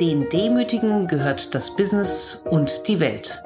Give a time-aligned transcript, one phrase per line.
[0.00, 3.40] Den Demütigen gehört das Business und die Welt.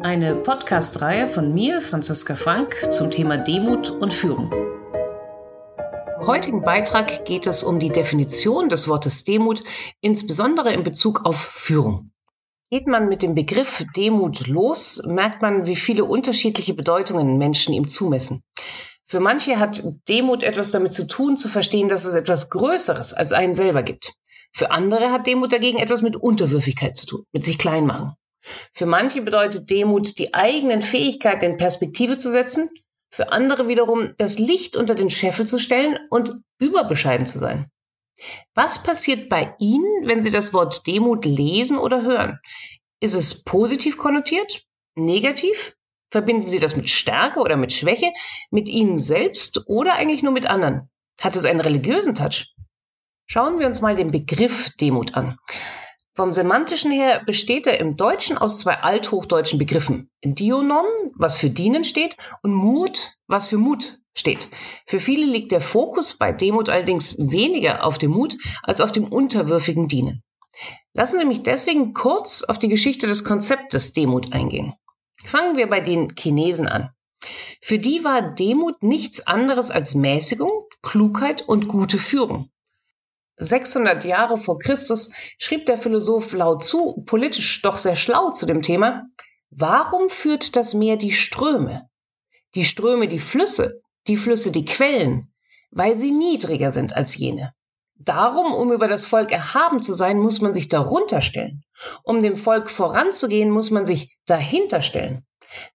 [0.00, 4.52] Eine Podcast-Reihe von mir, Franziska Frank, zum Thema Demut und Führung.
[6.20, 9.64] Im heutigen Beitrag geht es um die Definition des Wortes Demut,
[10.00, 12.12] insbesondere in Bezug auf Führung.
[12.70, 17.88] Geht man mit dem Begriff Demut los, merkt man, wie viele unterschiedliche Bedeutungen Menschen ihm
[17.88, 18.44] zumessen.
[19.08, 23.32] Für manche hat Demut etwas damit zu tun, zu verstehen, dass es etwas Größeres als
[23.32, 24.12] einen selber gibt.
[24.56, 28.14] Für andere hat Demut dagegen etwas mit Unterwürfigkeit zu tun, mit sich klein machen.
[28.72, 32.70] Für manche bedeutet Demut, die eigenen Fähigkeiten in Perspektive zu setzen,
[33.10, 37.70] für andere wiederum das Licht unter den Scheffel zu stellen und überbescheiden zu sein.
[38.54, 42.38] Was passiert bei Ihnen, wenn Sie das Wort Demut lesen oder hören?
[42.98, 44.62] Ist es positiv konnotiert?
[44.94, 45.76] Negativ?
[46.10, 48.10] Verbinden Sie das mit Stärke oder mit Schwäche?
[48.50, 50.88] Mit Ihnen selbst oder eigentlich nur mit anderen?
[51.20, 52.55] Hat es einen religiösen Touch?
[53.28, 55.36] Schauen wir uns mal den Begriff Demut an.
[56.14, 60.08] Vom semantischen her besteht er im Deutschen aus zwei althochdeutschen Begriffen.
[60.24, 64.48] Dionon, was für dienen steht, und Mut, was für Mut steht.
[64.86, 69.08] Für viele liegt der Fokus bei Demut allerdings weniger auf dem Mut als auf dem
[69.08, 70.22] unterwürfigen Dienen.
[70.94, 74.72] Lassen Sie mich deswegen kurz auf die Geschichte des Konzeptes Demut eingehen.
[75.24, 76.90] Fangen wir bei den Chinesen an.
[77.60, 82.50] Für die war Demut nichts anderes als Mäßigung, Klugheit und gute Führung.
[83.38, 88.62] 600 Jahre vor Christus schrieb der Philosoph Lao Tzu politisch doch sehr schlau zu dem
[88.62, 89.04] Thema,
[89.50, 91.88] warum führt das Meer die Ströme?
[92.54, 95.32] Die Ströme die Flüsse, die Flüsse die Quellen,
[95.70, 97.52] weil sie niedriger sind als jene.
[97.98, 101.62] Darum, um über das Volk erhaben zu sein, muss man sich darunter stellen.
[102.02, 105.26] Um dem Volk voranzugehen, muss man sich dahinter stellen.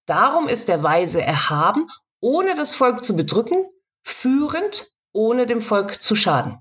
[0.06, 1.86] Darum ist der Weise erhaben,
[2.20, 3.64] ohne das Volk zu bedrücken,
[4.02, 6.58] führend, ohne dem Volk zu schaden.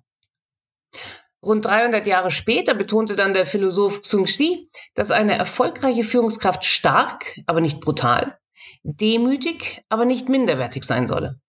[1.44, 7.40] Rund 300 Jahre später betonte dann der Philosoph Xung Xi, dass eine erfolgreiche Führungskraft stark,
[7.48, 8.38] aber nicht brutal,
[8.84, 11.40] demütig, aber nicht minderwertig sein solle.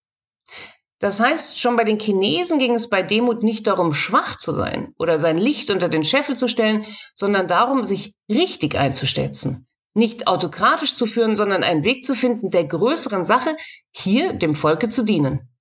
[0.99, 4.95] Das heißt, schon bei den Chinesen ging es bei Demut nicht darum, schwach zu sein
[4.99, 9.67] oder sein Licht unter den Scheffel zu stellen, sondern darum, sich richtig einzustelzen.
[9.95, 13.57] Nicht autokratisch zu führen, sondern einen Weg zu finden, der größeren Sache,
[13.91, 15.52] hier dem Volke zu dienen.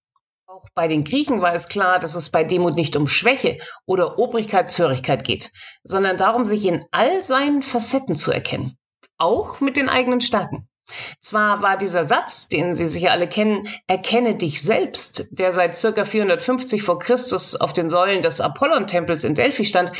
[0.61, 3.57] Auch bei den Griechen war es klar, dass es bei Demut nicht um Schwäche
[3.87, 5.51] oder Obrigkeitshörigkeit geht,
[5.83, 8.77] sondern darum, sich in all seinen Facetten zu erkennen,
[9.17, 10.67] auch mit den eigenen Stärken.
[11.19, 16.05] Zwar war dieser Satz, den Sie sicher alle kennen, erkenne dich selbst, der seit circa
[16.05, 19.91] 450 vor Christus auf den Säulen des Apollon-Tempels in Delphi stand,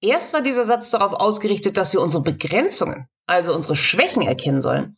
[0.00, 4.96] erst war dieser Satz darauf ausgerichtet, dass wir unsere Begrenzungen, also unsere Schwächen erkennen sollen.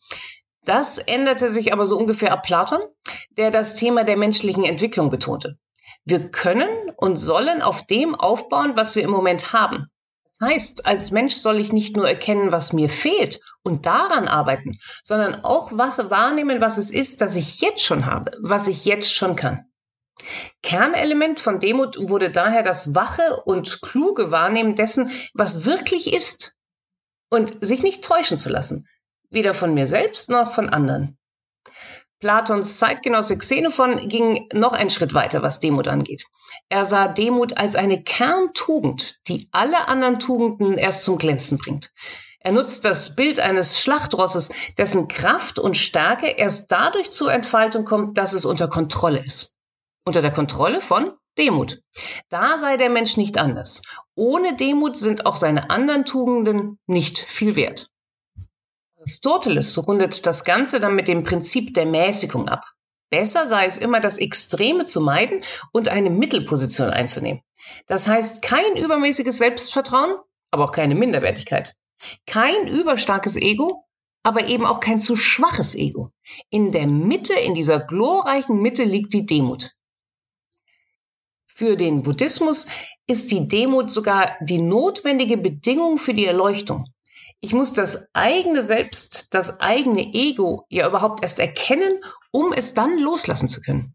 [0.64, 2.80] Das änderte sich aber so ungefähr ab Platon,
[3.36, 5.58] der das Thema der menschlichen Entwicklung betonte.
[6.04, 9.84] Wir können und sollen auf dem aufbauen, was wir im Moment haben.
[10.24, 14.78] Das heißt, als Mensch soll ich nicht nur erkennen, was mir fehlt und daran arbeiten,
[15.02, 19.14] sondern auch was wahrnehmen, was es ist, das ich jetzt schon habe, was ich jetzt
[19.14, 19.66] schon kann.
[20.62, 26.54] Kernelement von Demut wurde daher das wache und kluge Wahrnehmen dessen, was wirklich ist
[27.30, 28.86] und sich nicht täuschen zu lassen,
[29.30, 31.16] weder von mir selbst noch von anderen.
[32.20, 36.26] Platons Zeitgenosse Xenophon ging noch einen Schritt weiter, was Demut angeht.
[36.68, 41.92] Er sah Demut als eine Kerntugend, die alle anderen Tugenden erst zum Glänzen bringt.
[42.40, 48.18] Er nutzt das Bild eines Schlachtrosses, dessen Kraft und Stärke erst dadurch zur Entfaltung kommt,
[48.18, 49.58] dass es unter Kontrolle ist.
[50.04, 51.82] Unter der Kontrolle von Demut.
[52.28, 53.82] Da sei der Mensch nicht anders.
[54.14, 57.90] Ohne Demut sind auch seine anderen Tugenden nicht viel wert.
[59.00, 62.66] Aristoteles rundet das Ganze dann mit dem Prinzip der Mäßigung ab.
[63.08, 67.40] Besser sei es immer, das Extreme zu meiden und eine Mittelposition einzunehmen.
[67.86, 70.16] Das heißt kein übermäßiges Selbstvertrauen,
[70.50, 71.76] aber auch keine Minderwertigkeit.
[72.26, 73.86] Kein überstarkes Ego,
[74.22, 76.12] aber eben auch kein zu schwaches Ego.
[76.50, 79.70] In der Mitte, in dieser glorreichen Mitte liegt die Demut.
[81.46, 82.66] Für den Buddhismus
[83.06, 86.84] ist die Demut sogar die notwendige Bedingung für die Erleuchtung.
[87.42, 92.98] Ich muss das eigene Selbst, das eigene Ego ja überhaupt erst erkennen, um es dann
[92.98, 93.94] loslassen zu können.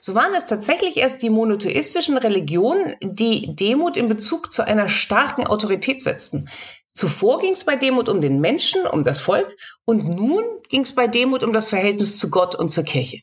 [0.00, 5.46] So waren es tatsächlich erst die monotheistischen Religionen, die Demut in Bezug zu einer starken
[5.46, 6.48] Autorität setzten.
[6.94, 9.54] Zuvor ging es bei Demut um den Menschen, um das Volk,
[9.84, 13.20] und nun ging es bei Demut um das Verhältnis zu Gott und zur Kirche.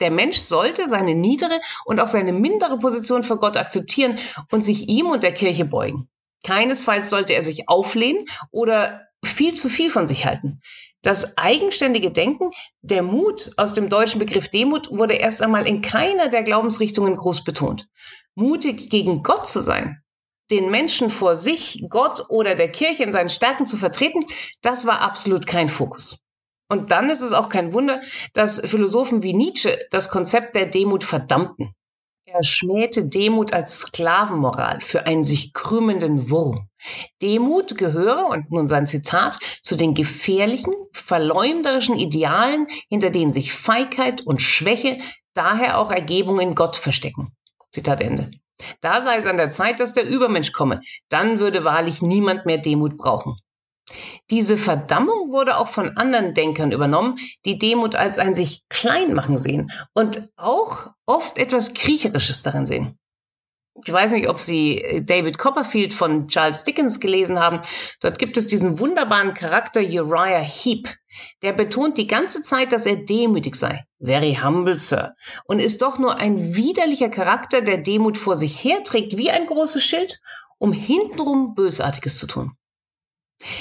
[0.00, 4.18] Der Mensch sollte seine niedere und auch seine mindere Position vor Gott akzeptieren
[4.50, 6.08] und sich ihm und der Kirche beugen.
[6.44, 10.60] Keinesfalls sollte er sich auflehnen oder viel zu viel von sich halten.
[11.02, 12.50] Das eigenständige Denken,
[12.82, 17.44] der Mut aus dem deutschen Begriff Demut wurde erst einmal in keiner der Glaubensrichtungen groß
[17.44, 17.88] betont.
[18.34, 20.02] Mutig gegen Gott zu sein,
[20.50, 24.24] den Menschen vor sich, Gott oder der Kirche in seinen Stärken zu vertreten,
[24.62, 26.18] das war absolut kein Fokus.
[26.68, 28.02] Und dann ist es auch kein Wunder,
[28.34, 31.74] dass Philosophen wie Nietzsche das Konzept der Demut verdammten.
[32.32, 36.68] Er schmähte Demut als Sklavenmoral für einen sich krümmenden Wurm.
[37.20, 44.20] Demut gehöre, und nun sein Zitat, zu den gefährlichen, verleumderischen Idealen, hinter denen sich Feigheit
[44.20, 44.98] und Schwäche,
[45.34, 47.32] daher auch Ergebung in Gott verstecken.
[47.72, 48.30] Zitat Ende.
[48.80, 50.82] Da sei es an der Zeit, dass der Übermensch komme.
[51.08, 53.38] Dann würde wahrlich niemand mehr Demut brauchen.
[54.30, 59.38] Diese Verdammung wurde auch von anderen Denkern übernommen, die Demut als ein sich klein machen
[59.38, 62.98] sehen und auch oft etwas Kriecherisches darin sehen.
[63.84, 67.60] Ich weiß nicht, ob Sie David Copperfield von Charles Dickens gelesen haben.
[68.00, 70.88] Dort gibt es diesen wunderbaren Charakter Uriah Heep.
[71.42, 73.84] Der betont die ganze Zeit, dass er demütig sei.
[73.98, 75.14] Very humble, Sir.
[75.44, 79.82] Und ist doch nur ein widerlicher Charakter, der Demut vor sich herträgt wie ein großes
[79.82, 80.20] Schild,
[80.58, 82.52] um hintenrum Bösartiges zu tun.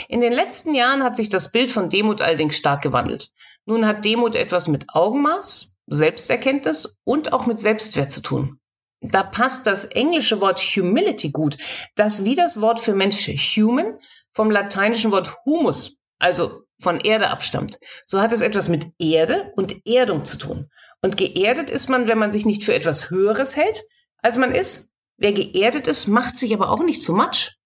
[0.08, 3.32] In den letzten Jahren hat sich das Bild von Demut allerdings stark gewandelt.
[3.66, 8.60] Nun hat Demut etwas mit Augenmaß, Selbsterkenntnis und auch mit Selbstwert zu tun.
[9.02, 11.58] Da passt das englische Wort Humility gut,
[11.96, 13.98] das wie das Wort für Mensch human
[14.34, 17.80] vom lateinischen Wort humus, also von Erde abstammt.
[18.06, 20.70] So hat es etwas mit Erde und Erdung zu tun.
[21.02, 23.84] Und geerdet ist man, wenn man sich nicht für etwas Höheres hält,
[24.18, 24.94] als man ist.
[25.18, 27.59] Wer geerdet ist, macht sich aber auch nicht zu Matsch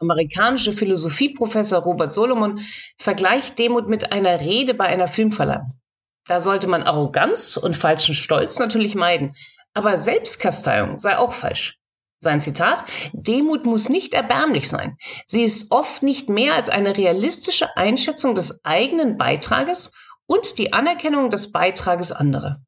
[0.00, 2.60] amerikanische Philosophieprofessor Robert Solomon
[2.98, 5.78] vergleicht Demut mit einer Rede bei einer Filmverleihung.
[6.26, 9.34] Da sollte man Arroganz und falschen Stolz natürlich meiden,
[9.74, 11.78] aber Selbstkasteiung sei auch falsch.
[12.18, 14.98] Sein Zitat, Demut muss nicht erbärmlich sein.
[15.26, 19.94] Sie ist oft nicht mehr als eine realistische Einschätzung des eigenen Beitrages
[20.26, 22.60] und die Anerkennung des Beitrages anderer.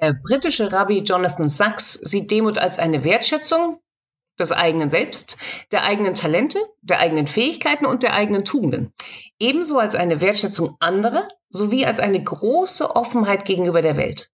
[0.00, 3.80] Der britische Rabbi Jonathan Sachs sieht Demut als eine Wertschätzung
[4.40, 5.36] des eigenen Selbst,
[5.70, 8.92] der eigenen Talente, der eigenen Fähigkeiten und der eigenen Tugenden.
[9.38, 14.30] Ebenso als eine Wertschätzung anderer sowie als eine große Offenheit gegenüber der Welt.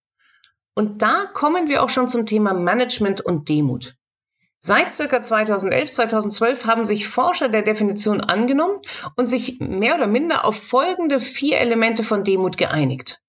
[0.74, 3.96] Und da kommen wir auch schon zum Thema Management und Demut.
[4.58, 8.80] Seit circa 2011, 2012 haben sich Forscher der Definition angenommen
[9.14, 13.20] und sich mehr oder minder auf folgende vier Elemente von Demut geeinigt.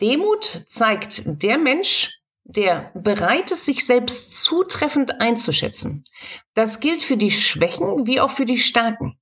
[0.00, 6.04] Demut zeigt der Mensch, der bereit ist, sich selbst zutreffend einzuschätzen.
[6.54, 9.18] Das gilt für die Schwächen wie auch für die Stärken.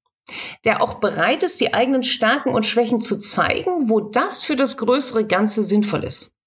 [0.65, 4.77] Der auch bereit ist, die eigenen Stärken und Schwächen zu zeigen, wo das für das
[4.77, 6.39] größere Ganze sinnvoll ist.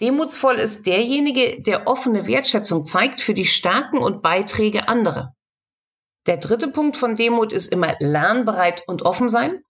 [0.00, 5.34] Demutsvoll ist derjenige, der offene Wertschätzung zeigt für die Stärken und Beiträge anderer.
[6.26, 9.62] Der dritte Punkt von Demut ist immer lernbereit und offen sein.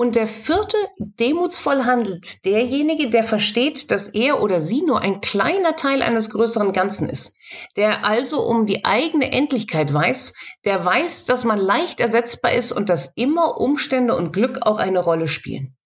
[0.00, 5.76] Und der vierte, demutsvoll handelt derjenige, der versteht, dass er oder sie nur ein kleiner
[5.76, 7.36] Teil eines größeren Ganzen ist,
[7.76, 10.32] der also um die eigene Endlichkeit weiß,
[10.64, 15.00] der weiß, dass man leicht ersetzbar ist und dass immer Umstände und Glück auch eine
[15.00, 15.76] Rolle spielen.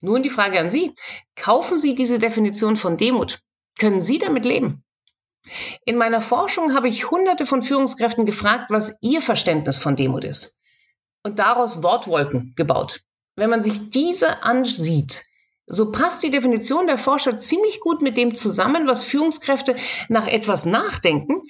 [0.00, 0.94] Nun die Frage an Sie.
[1.34, 3.40] Kaufen Sie diese Definition von Demut?
[3.80, 4.84] Können Sie damit leben?
[5.84, 10.62] In meiner Forschung habe ich hunderte von Führungskräften gefragt, was ihr Verständnis von Demut ist
[11.22, 13.00] und daraus Wortwolken gebaut.
[13.36, 15.24] Wenn man sich diese ansieht,
[15.66, 19.76] so passt die Definition der Forscher ziemlich gut mit dem zusammen, was Führungskräfte
[20.08, 21.42] nach etwas nachdenken,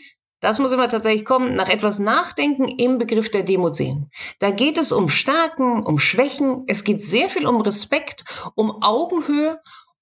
[0.42, 4.10] das muss immer tatsächlich kommen, nach etwas nachdenken im Begriff der Demut sehen.
[4.40, 8.24] Da geht es um Stärken, um Schwächen, es geht sehr viel um Respekt,
[8.56, 9.60] um Augenhöhe,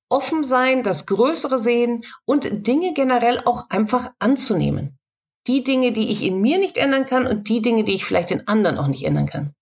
[0.09, 4.99] offen sein, das Größere sehen und Dinge generell auch einfach anzunehmen.
[5.47, 8.31] Die Dinge, die ich in mir nicht ändern kann und die Dinge, die ich vielleicht
[8.31, 9.55] in anderen auch nicht ändern kann.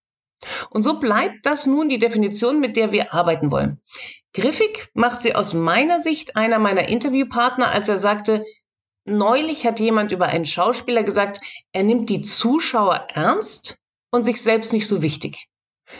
[0.70, 3.80] Und so bleibt das nun die Definition, mit der wir arbeiten wollen.
[4.34, 8.44] Griffig macht sie aus meiner Sicht einer meiner Interviewpartner, als er sagte,
[9.04, 11.40] neulich hat jemand über einen Schauspieler gesagt,
[11.72, 15.48] er nimmt die Zuschauer ernst und sich selbst nicht so wichtig.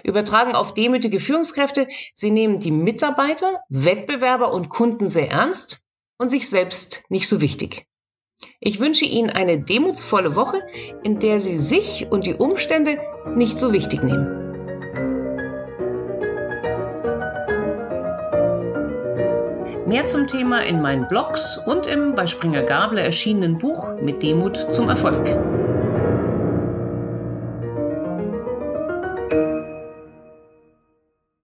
[0.04, 5.82] Übertragen auf demütige Führungskräfte, sie nehmen die Mitarbeiter, Wettbewerber und Kunden sehr ernst
[6.18, 7.87] und sich selbst nicht so wichtig.
[8.60, 10.60] Ich wünsche Ihnen eine demutsvolle Woche,
[11.04, 12.98] in der Sie sich und die Umstände
[13.36, 14.26] nicht so wichtig nehmen.
[19.86, 24.56] Mehr zum Thema in meinen Blogs und im bei Springer Gabler erschienenen Buch Mit Demut
[24.56, 25.24] zum Erfolg.